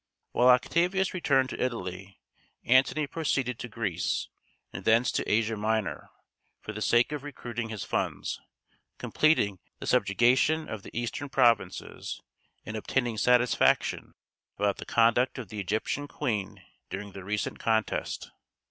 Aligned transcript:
While 0.31 0.49
Octavius 0.49 1.13
returned 1.13 1.49
to 1.51 1.63
Italy, 1.63 2.19
Antony 2.63 3.05
proceeded 3.05 3.59
to 3.59 3.67
Greece, 3.67 4.29
and 4.73 4.83
thence 4.83 5.11
to 5.11 5.31
Asia 5.31 5.55
Minor, 5.55 6.09
for 6.59 6.73
the 6.73 6.81
sake 6.81 7.11
of 7.11 7.21
recruiting 7.21 7.69
his 7.69 7.83
funds, 7.83 8.41
completing 8.97 9.59
the 9.77 9.85
subjugation 9.85 10.67
of 10.67 10.81
the 10.81 10.89
Eastern 10.91 11.29
provinces, 11.29 12.19
and 12.65 12.75
obtaining 12.75 13.19
satisfaction 13.19 14.15
about 14.57 14.77
the 14.77 14.85
conduct 14.85 15.37
of 15.37 15.49
the 15.49 15.59
Egyptian 15.59 16.07
queen 16.07 16.63
during 16.89 17.11
the 17.11 17.23
recent 17.23 17.59
contest. 17.59 18.31